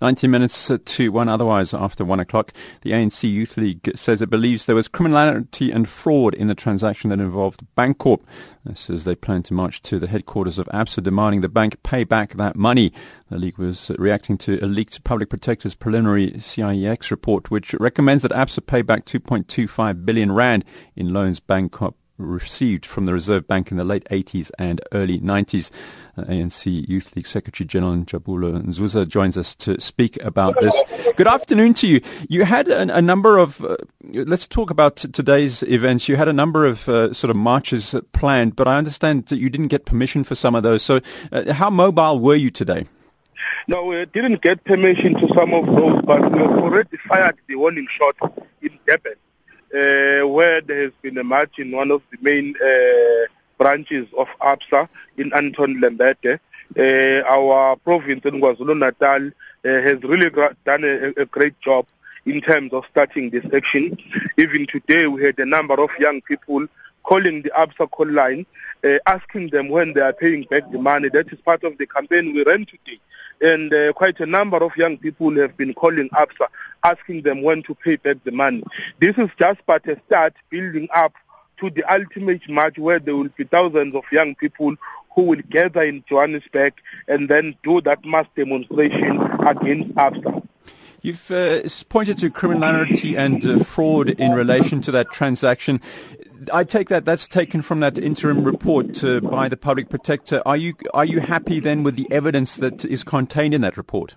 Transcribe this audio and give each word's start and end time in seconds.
90 0.00 0.28
minutes 0.28 0.70
to 0.84 1.12
one 1.12 1.28
otherwise 1.28 1.74
after 1.74 2.04
one 2.04 2.20
o'clock. 2.20 2.52
The 2.82 2.92
ANC 2.92 3.28
Youth 3.28 3.56
League 3.56 3.90
says 3.96 4.22
it 4.22 4.30
believes 4.30 4.66
there 4.66 4.76
was 4.76 4.86
criminality 4.86 5.72
and 5.72 5.88
fraud 5.88 6.34
in 6.34 6.46
the 6.46 6.54
transaction 6.54 7.10
that 7.10 7.20
involved 7.20 7.66
Bankorp. 7.76 8.20
This 8.64 8.90
as 8.90 9.04
they 9.04 9.14
plan 9.14 9.42
to 9.44 9.54
march 9.54 9.82
to 9.82 9.98
the 9.98 10.06
headquarters 10.06 10.58
of 10.58 10.68
ABSA 10.72 11.02
demanding 11.02 11.40
the 11.40 11.48
bank 11.48 11.82
pay 11.82 12.04
back 12.04 12.34
that 12.34 12.54
money. 12.54 12.92
The 13.30 13.38
league 13.38 13.58
was 13.58 13.90
reacting 13.98 14.38
to 14.38 14.58
a 14.62 14.66
leaked 14.66 15.02
Public 15.04 15.30
Protector's 15.30 15.74
preliminary 15.74 16.32
CIEX 16.32 17.10
report, 17.10 17.50
which 17.50 17.74
recommends 17.74 18.22
that 18.22 18.32
ABSA 18.32 18.66
pay 18.66 18.82
back 18.82 19.04
2.25 19.04 20.04
billion 20.04 20.32
rand 20.32 20.64
in 20.94 21.12
loans 21.12 21.40
Bankorp 21.40 21.94
received 22.18 22.84
from 22.84 23.06
the 23.06 23.12
Reserve 23.12 23.46
Bank 23.46 23.70
in 23.70 23.76
the 23.76 23.84
late 23.84 24.04
80s 24.10 24.50
and 24.58 24.80
early 24.92 25.18
90s. 25.20 25.70
Uh, 26.16 26.24
ANC 26.24 26.88
Youth 26.88 27.14
League 27.14 27.26
Secretary 27.26 27.66
General 27.66 27.94
Njabulo 27.94 28.60
Nzuza 28.62 29.06
joins 29.06 29.38
us 29.38 29.54
to 29.54 29.80
speak 29.80 30.22
about 30.22 30.58
this. 30.60 30.74
Good 31.16 31.28
afternoon 31.28 31.74
to 31.74 31.86
you. 31.86 32.00
You 32.28 32.44
had 32.44 32.68
a, 32.68 32.96
a 32.96 33.00
number 33.00 33.38
of, 33.38 33.64
uh, 33.64 33.76
let's 34.02 34.48
talk 34.48 34.70
about 34.70 34.96
t- 34.96 35.08
today's 35.08 35.62
events. 35.62 36.08
You 36.08 36.16
had 36.16 36.28
a 36.28 36.32
number 36.32 36.66
of 36.66 36.88
uh, 36.88 37.12
sort 37.12 37.30
of 37.30 37.36
marches 37.36 37.94
planned, 38.12 38.56
but 38.56 38.66
I 38.66 38.76
understand 38.76 39.26
that 39.26 39.38
you 39.38 39.48
didn't 39.48 39.68
get 39.68 39.84
permission 39.84 40.24
for 40.24 40.34
some 40.34 40.54
of 40.54 40.64
those. 40.64 40.82
So 40.82 41.00
uh, 41.30 41.52
how 41.52 41.70
mobile 41.70 42.18
were 42.18 42.34
you 42.34 42.50
today? 42.50 42.86
No, 43.68 43.84
we 43.84 44.04
didn't 44.06 44.42
get 44.42 44.64
permission 44.64 45.14
to 45.14 45.28
some 45.34 45.54
of 45.54 45.66
those, 45.66 46.02
but 46.02 46.32
we 46.32 46.40
already 46.40 46.96
fired 46.96 47.36
the 47.46 47.54
warning 47.54 47.86
shot 47.88 48.16
in 48.60 48.76
Durban 48.84 49.14
uh, 49.74 50.26
where 50.26 50.60
there 50.60 50.82
has 50.84 50.92
been 51.02 51.18
a 51.18 51.24
march 51.24 51.58
in 51.58 51.72
one 51.72 51.90
of 51.90 52.02
the 52.10 52.18
main 52.20 52.54
uh, 52.56 53.26
branches 53.58 54.06
of 54.16 54.28
ABSA 54.40 54.88
in 55.16 55.32
Anton 55.34 55.80
Lembede. 55.80 56.38
Uh, 56.78 57.22
our 57.28 57.76
province 57.76 58.24
in 58.24 58.40
KwaZulu-Natal 58.40 59.26
uh, 59.28 59.30
has 59.62 60.02
really 60.02 60.30
done 60.30 60.84
a, 60.84 61.20
a 61.20 61.26
great 61.26 61.58
job 61.60 61.86
in 62.26 62.40
terms 62.40 62.72
of 62.72 62.84
starting 62.90 63.30
this 63.30 63.44
action. 63.54 63.96
Even 64.36 64.66
today 64.66 65.06
we 65.06 65.24
had 65.24 65.38
a 65.38 65.46
number 65.46 65.80
of 65.82 65.90
young 65.98 66.20
people 66.22 66.66
calling 67.02 67.40
the 67.42 67.50
ABSA 67.50 67.90
call 67.90 68.08
line, 68.08 68.44
uh, 68.84 68.98
asking 69.06 69.48
them 69.48 69.68
when 69.68 69.94
they 69.94 70.00
are 70.02 70.12
paying 70.12 70.44
back 70.44 70.70
the 70.70 70.78
money. 70.78 71.08
That 71.08 71.32
is 71.32 71.40
part 71.40 71.64
of 71.64 71.78
the 71.78 71.86
campaign 71.86 72.34
we 72.34 72.44
ran 72.44 72.66
today 72.66 73.00
and 73.40 73.72
uh, 73.72 73.92
quite 73.92 74.18
a 74.20 74.26
number 74.26 74.56
of 74.58 74.76
young 74.76 74.96
people 74.96 75.34
have 75.36 75.56
been 75.56 75.74
calling 75.74 76.08
ABSA, 76.10 76.48
asking 76.84 77.22
them 77.22 77.42
when 77.42 77.62
to 77.64 77.74
pay 77.74 77.96
back 77.96 78.22
the 78.24 78.32
money. 78.32 78.62
This 78.98 79.16
is 79.18 79.28
just 79.38 79.60
but 79.66 79.86
a 79.88 80.00
start 80.06 80.34
building 80.50 80.88
up 80.94 81.14
to 81.58 81.70
the 81.70 81.84
ultimate 81.92 82.48
march 82.48 82.78
where 82.78 82.98
there 82.98 83.16
will 83.16 83.30
be 83.36 83.44
thousands 83.44 83.94
of 83.94 84.04
young 84.12 84.34
people 84.34 84.74
who 85.14 85.22
will 85.22 85.42
gather 85.50 85.82
in 85.82 86.04
Johannesburg 86.08 86.74
and 87.08 87.28
then 87.28 87.56
do 87.62 87.80
that 87.80 88.04
mass 88.04 88.26
demonstration 88.36 89.20
against 89.40 89.94
ABSA. 89.94 90.46
You've 91.00 91.30
uh, 91.30 91.62
pointed 91.88 92.18
to 92.18 92.30
criminality 92.30 93.16
and 93.16 93.44
uh, 93.46 93.58
fraud 93.60 94.10
in 94.10 94.32
relation 94.32 94.80
to 94.82 94.90
that 94.90 95.12
transaction. 95.12 95.80
I 96.52 96.64
take 96.64 96.88
that 96.88 97.04
that's 97.04 97.26
taken 97.26 97.62
from 97.62 97.80
that 97.80 97.98
interim 97.98 98.44
report 98.44 99.02
uh, 99.02 99.20
by 99.20 99.48
the 99.48 99.56
public 99.56 99.88
protector. 99.88 100.42
Are 100.46 100.56
you 100.56 100.74
are 100.94 101.04
you 101.04 101.20
happy 101.20 101.60
then 101.60 101.82
with 101.82 101.96
the 101.96 102.06
evidence 102.10 102.56
that 102.56 102.84
is 102.84 103.04
contained 103.04 103.54
in 103.54 103.60
that 103.62 103.76
report? 103.76 104.16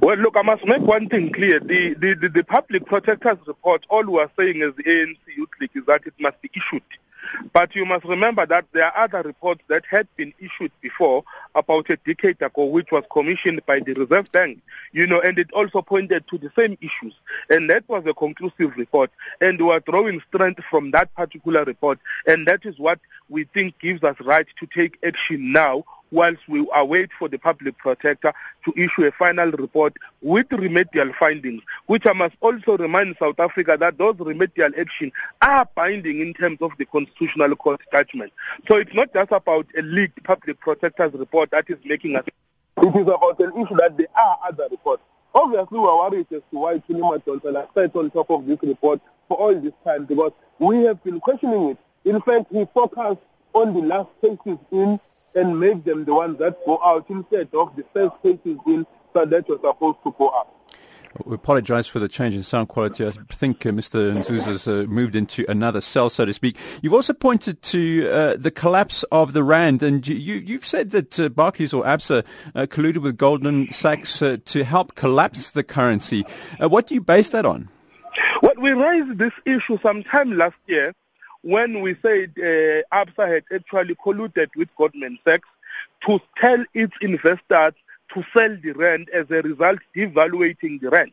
Well, 0.00 0.16
look, 0.16 0.36
I 0.36 0.42
must 0.42 0.64
make 0.66 0.82
one 0.82 1.08
thing 1.08 1.32
clear. 1.32 1.58
The, 1.58 1.94
the, 1.94 2.14
the, 2.14 2.28
the 2.28 2.44
public 2.44 2.86
protector's 2.86 3.38
report, 3.46 3.86
all 3.88 4.04
we 4.04 4.20
are 4.20 4.30
saying 4.38 4.62
as 4.62 4.74
the 4.76 4.84
ANC 4.84 5.18
Youth 5.36 5.48
League 5.60 5.70
is 5.74 5.84
that 5.86 6.02
it 6.06 6.14
must 6.20 6.40
be 6.42 6.50
issued. 6.54 6.82
But 7.52 7.74
you 7.74 7.84
must 7.84 8.04
remember 8.04 8.46
that 8.46 8.66
there 8.72 8.86
are 8.86 9.04
other 9.04 9.22
reports 9.22 9.62
that 9.68 9.84
had 9.86 10.08
been 10.16 10.32
issued 10.38 10.72
before 10.80 11.24
about 11.54 11.90
a 11.90 11.96
decade 11.96 12.40
ago, 12.42 12.64
which 12.66 12.90
was 12.90 13.04
commissioned 13.10 13.64
by 13.66 13.80
the 13.80 13.94
Reserve 13.94 14.30
Bank, 14.32 14.60
you 14.92 15.06
know, 15.06 15.20
and 15.20 15.38
it 15.38 15.50
also 15.52 15.82
pointed 15.82 16.26
to 16.28 16.38
the 16.38 16.50
same 16.56 16.76
issues. 16.80 17.14
And 17.50 17.68
that 17.70 17.88
was 17.88 18.04
a 18.06 18.14
conclusive 18.14 18.76
report. 18.76 19.10
And 19.40 19.60
we 19.60 19.70
are 19.70 19.80
drawing 19.80 20.20
strength 20.28 20.62
from 20.64 20.90
that 20.92 21.14
particular 21.14 21.64
report. 21.64 21.98
And 22.26 22.46
that 22.46 22.64
is 22.64 22.78
what 22.78 23.00
we 23.28 23.44
think 23.44 23.78
gives 23.78 24.02
us 24.02 24.16
right 24.20 24.46
to 24.58 24.66
take 24.66 24.98
action 25.04 25.52
now 25.52 25.84
whilst 26.14 26.48
we 26.48 26.60
uh, 26.60 26.80
await 26.80 27.10
for 27.18 27.28
the 27.28 27.38
public 27.38 27.76
protector 27.76 28.32
to 28.64 28.72
issue 28.76 29.04
a 29.04 29.12
final 29.12 29.50
report 29.50 29.94
with 30.22 30.50
remedial 30.52 31.12
findings, 31.12 31.62
which 31.86 32.06
I 32.06 32.12
must 32.12 32.36
also 32.40 32.78
remind 32.78 33.16
South 33.18 33.40
Africa 33.40 33.76
that 33.78 33.98
those 33.98 34.14
remedial 34.18 34.70
actions 34.78 35.12
are 35.42 35.68
binding 35.74 36.20
in 36.20 36.32
terms 36.32 36.58
of 36.60 36.70
the 36.78 36.84
Constitutional 36.86 37.56
Court 37.56 37.80
judgment. 37.92 38.32
So 38.68 38.76
it's 38.76 38.94
not 38.94 39.12
just 39.12 39.32
about 39.32 39.66
a 39.76 39.82
leaked 39.82 40.22
public 40.22 40.60
protector's 40.60 41.12
report 41.14 41.50
that 41.50 41.68
is 41.68 41.78
making 41.84 42.16
us. 42.16 42.24
It 42.76 42.96
is 42.96 43.02
about 43.02 43.40
an 43.40 43.52
issue 43.60 43.76
that 43.76 43.96
there 43.96 44.06
are 44.16 44.38
other 44.46 44.68
reports. 44.70 45.02
Obviously, 45.34 45.78
we 45.78 45.84
are 45.84 46.10
worried 46.10 46.26
as 46.30 46.42
to 46.50 46.58
why 46.58 46.78
Chilima 46.78 47.24
Johnson 47.24 47.56
has 47.56 47.66
sat 47.74 47.96
on 47.96 48.10
top 48.10 48.30
of 48.30 48.46
this 48.46 48.58
report 48.62 49.00
for 49.26 49.36
all 49.36 49.54
this 49.54 49.72
time 49.84 50.04
because 50.04 50.32
we 50.60 50.84
have 50.84 51.02
been 51.02 51.18
questioning 51.18 51.70
it. 51.70 51.78
In 52.04 52.20
fact, 52.20 52.46
he 52.52 52.64
focused 52.72 53.22
on 53.52 53.74
the 53.74 53.80
last 53.80 54.10
cases 54.20 54.58
in 54.70 55.00
and 55.34 55.58
make 55.58 55.84
them 55.84 56.04
the 56.04 56.14
ones 56.14 56.38
that 56.38 56.64
go 56.64 56.80
out 56.84 57.06
instead 57.08 57.48
of 57.54 57.74
the 57.76 57.84
first 57.92 58.14
cases 58.22 58.58
in 58.66 58.86
so 59.14 59.24
that 59.24 59.48
you're 59.48 59.60
supposed 59.62 59.98
to 60.04 60.14
go 60.18 60.28
up. 60.28 60.50
We 61.24 61.36
apologize 61.36 61.86
for 61.86 62.00
the 62.00 62.08
change 62.08 62.34
in 62.34 62.42
sound 62.42 62.68
quality. 62.68 63.06
I 63.06 63.12
think 63.30 63.64
uh, 63.64 63.70
Mr. 63.70 64.12
Nzuza's 64.20 64.66
uh, 64.66 64.84
moved 64.88 65.14
into 65.14 65.44
another 65.48 65.80
cell, 65.80 66.10
so 66.10 66.24
to 66.24 66.32
speak. 66.32 66.56
You've 66.82 66.92
also 66.92 67.12
pointed 67.12 67.62
to 67.62 68.10
uh, 68.10 68.36
the 68.36 68.50
collapse 68.50 69.04
of 69.12 69.32
the 69.32 69.44
rand, 69.44 69.84
and 69.84 70.06
you, 70.08 70.54
have 70.54 70.66
said 70.66 70.90
that 70.90 71.20
uh, 71.20 71.28
Barclays 71.28 71.72
or 71.72 71.84
ABSA 71.84 72.24
uh, 72.56 72.66
colluded 72.66 72.98
with 72.98 73.16
Goldman 73.16 73.70
Sachs 73.70 74.20
uh, 74.22 74.38
to 74.46 74.64
help 74.64 74.96
collapse 74.96 75.52
the 75.52 75.62
currency. 75.62 76.26
what 76.58 76.88
do 76.88 76.94
you 76.94 77.00
base 77.00 77.28
that 77.30 77.46
on? 77.46 77.68
Well, 78.42 78.54
we 78.58 78.72
raised 78.72 79.18
this 79.18 79.32
issue 79.44 79.78
sometime 79.82 80.36
last 80.36 80.56
year 80.66 80.94
when 81.44 81.82
we 81.82 81.94
said 82.00 82.32
uh, 82.38 83.04
ABSA 83.04 83.28
had 83.28 83.44
actually 83.52 83.94
colluded 83.96 84.48
with 84.56 84.74
Goldman 84.76 85.18
Sachs 85.26 85.48
to 86.06 86.18
tell 86.38 86.64
its 86.72 86.96
investors 87.02 87.74
to 88.14 88.24
sell 88.32 88.56
the 88.62 88.72
rand 88.72 89.10
as 89.10 89.30
a 89.30 89.42
result 89.42 89.78
devaluating 89.94 90.80
the 90.80 90.88
rand. 90.88 91.12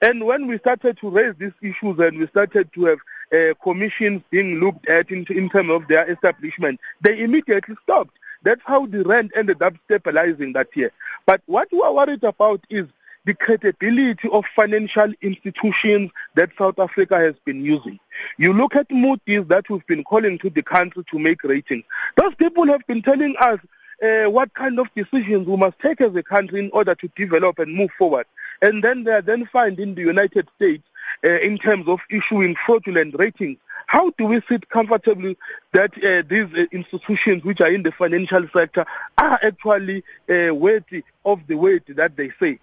And 0.00 0.24
when 0.24 0.46
we 0.46 0.58
started 0.58 0.98
to 0.98 1.10
raise 1.10 1.34
these 1.38 1.52
issues 1.60 1.98
and 1.98 2.18
we 2.18 2.26
started 2.28 2.72
to 2.74 2.84
have 2.84 2.98
uh, 3.32 3.54
commissions 3.62 4.22
being 4.30 4.60
looked 4.60 4.88
at 4.88 5.10
in, 5.10 5.26
in 5.30 5.48
terms 5.48 5.70
of 5.70 5.88
their 5.88 6.08
establishment, 6.08 6.78
they 7.00 7.20
immediately 7.20 7.74
stopped. 7.82 8.16
That's 8.42 8.62
how 8.64 8.86
the 8.86 9.02
rand 9.02 9.32
ended 9.34 9.60
up 9.60 9.74
stabilizing 9.86 10.52
that 10.52 10.68
year. 10.76 10.92
But 11.26 11.42
what 11.46 11.68
we 11.72 11.80
are 11.80 11.92
worried 11.92 12.22
about 12.22 12.60
is 12.70 12.86
the 13.24 13.34
credibility 13.34 14.28
of 14.30 14.44
financial 14.54 15.12
institutions 15.22 16.10
that 16.34 16.50
South 16.58 16.78
Africa 16.78 17.16
has 17.16 17.34
been 17.44 17.64
using. 17.64 17.98
You 18.38 18.52
look 18.52 18.76
at 18.76 18.90
Moody's 18.90 19.46
that 19.46 19.68
we've 19.70 19.86
been 19.86 20.04
calling 20.04 20.38
to 20.38 20.50
the 20.50 20.62
country 20.62 21.04
to 21.10 21.18
make 21.18 21.42
ratings. 21.42 21.84
Those 22.16 22.34
people 22.34 22.66
have 22.66 22.86
been 22.86 23.02
telling 23.02 23.34
us 23.38 23.58
uh, 24.02 24.24
what 24.24 24.52
kind 24.54 24.78
of 24.78 24.88
decisions 24.94 25.46
we 25.46 25.56
must 25.56 25.78
take 25.78 26.00
as 26.00 26.14
a 26.14 26.22
country 26.22 26.60
in 26.60 26.70
order 26.72 26.94
to 26.94 27.08
develop 27.16 27.58
and 27.58 27.74
move 27.74 27.90
forward. 27.92 28.26
And 28.60 28.82
then 28.82 29.04
they 29.04 29.12
are 29.12 29.22
then 29.22 29.46
find 29.46 29.78
in 29.78 29.94
the 29.94 30.02
United 30.02 30.48
States 30.56 30.84
uh, 31.24 31.28
in 31.28 31.58
terms 31.58 31.88
of 31.88 32.00
issuing 32.10 32.54
fraudulent 32.54 33.14
ratings. 33.18 33.58
How 33.86 34.10
do 34.10 34.26
we 34.26 34.40
sit 34.48 34.68
comfortably 34.68 35.36
that 35.72 35.92
uh, 36.02 36.22
these 36.28 36.52
uh, 36.54 36.66
institutions 36.72 37.44
which 37.44 37.60
are 37.60 37.70
in 37.70 37.82
the 37.82 37.92
financial 37.92 38.46
sector 38.52 38.86
are 39.18 39.38
actually 39.42 40.02
uh, 40.28 40.54
worthy 40.54 41.04
of 41.24 41.46
the 41.46 41.56
weight 41.56 41.84
that 41.96 42.16
they 42.16 42.30
say? 42.40 42.58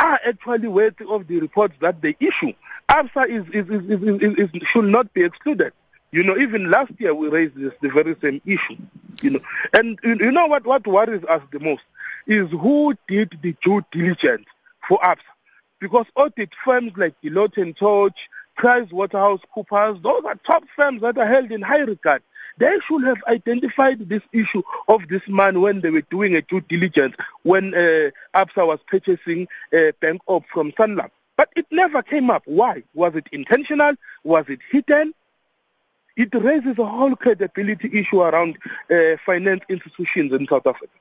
Are 0.00 0.20
actually 0.26 0.68
worthy 0.68 1.04
of 1.08 1.26
the 1.26 1.38
reports 1.40 1.74
that 1.80 2.00
they 2.00 2.16
issue. 2.20 2.52
ABSA 2.88 3.28
is, 3.28 3.44
is, 3.52 3.68
is, 3.68 4.50
is, 4.52 4.68
should 4.68 4.86
not 4.86 5.12
be 5.12 5.22
excluded. 5.22 5.72
You 6.10 6.24
know, 6.24 6.36
even 6.38 6.70
last 6.70 6.92
year 6.98 7.14
we 7.14 7.28
raised 7.28 7.54
this, 7.54 7.72
the 7.80 7.90
very 7.90 8.16
same 8.20 8.40
issue. 8.44 8.76
You 9.22 9.30
know, 9.30 9.40
and 9.74 9.98
you 10.02 10.32
know 10.32 10.46
what, 10.46 10.66
what 10.66 10.86
worries 10.86 11.22
us 11.24 11.42
the 11.52 11.60
most 11.60 11.82
is 12.26 12.50
who 12.50 12.96
did 13.06 13.38
the 13.42 13.54
due 13.62 13.84
diligence 13.92 14.46
for 14.88 14.98
ABSA. 15.00 15.18
Because 15.78 16.06
audit 16.16 16.50
firms 16.64 16.92
like 16.96 17.14
Deloitte 17.22 17.58
and 17.58 17.76
Touche, 17.76 18.28
Price 18.60 18.92
Waterhouse 18.92 19.40
Coopers, 19.54 20.02
those 20.02 20.22
are 20.26 20.34
top 20.46 20.64
firms 20.76 21.00
that 21.00 21.16
are 21.16 21.24
held 21.24 21.50
in 21.50 21.62
high 21.62 21.80
regard. 21.80 22.22
They 22.58 22.78
should 22.80 23.02
have 23.04 23.24
identified 23.26 24.06
this 24.06 24.20
issue 24.34 24.62
of 24.86 25.08
this 25.08 25.22
man 25.28 25.62
when 25.62 25.80
they 25.80 25.88
were 25.88 26.02
doing 26.02 26.36
a 26.36 26.42
due 26.42 26.60
diligence 26.60 27.16
when 27.42 27.72
uh, 27.72 28.10
ABSA 28.34 28.66
was 28.66 28.78
purchasing 28.86 29.48
uh, 29.72 29.92
Bankorp 30.02 30.44
from 30.44 30.72
Sanlam. 30.72 31.08
But 31.38 31.48
it 31.56 31.64
never 31.70 32.02
came 32.02 32.28
up. 32.28 32.42
Why? 32.44 32.82
Was 32.92 33.14
it 33.14 33.28
intentional? 33.32 33.94
Was 34.24 34.44
it 34.50 34.60
hidden? 34.70 35.14
It 36.18 36.34
raises 36.34 36.78
a 36.78 36.84
whole 36.84 37.16
credibility 37.16 37.88
issue 37.98 38.20
around 38.20 38.58
uh, 38.90 39.16
finance 39.24 39.64
institutions 39.70 40.34
in 40.34 40.46
South 40.46 40.66
Africa. 40.66 40.99